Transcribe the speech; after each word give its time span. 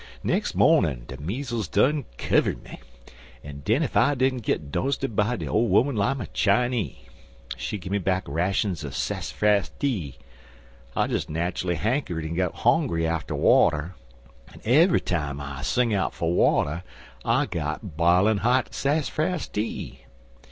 "Nex' 0.23 0.55
mornin' 0.55 1.05
de 1.05 1.15
meezles 1.17 1.67
'd 1.67 1.73
done 1.73 2.05
kivered 2.17 2.63
me, 2.63 2.79
an' 3.43 3.59
den 3.59 3.83
ef 3.83 3.95
I 3.95 4.15
didn't 4.15 4.39
git 4.41 4.71
dosted 4.71 5.15
by 5.15 5.35
de 5.35 5.47
ole 5.47 5.77
'oman 5.77 6.01
I'm 6.01 6.19
a 6.19 6.25
Chinee. 6.25 7.07
She 7.55 7.77
gimme 7.77 7.99
back 7.99 8.23
rashuns 8.25 8.83
er 8.83 8.89
sassafac 8.89 9.69
tea. 9.77 10.17
I 10.95 11.05
des 11.05 11.19
natchully 11.29 11.75
hankered 11.75 12.25
an' 12.25 12.33
got 12.33 12.55
hongry 12.65 13.07
atter 13.07 13.35
water, 13.35 13.93
an 14.51 14.59
ev'y 14.65 14.99
time 15.01 15.39
I 15.39 15.61
sing 15.61 15.93
out 15.93 16.15
fer 16.15 16.25
water 16.25 16.81
I 17.23 17.45
got 17.45 17.95
b'ilin' 17.95 18.39
hot 18.39 18.71
sassafac 18.71 19.51
tea. 19.51 20.05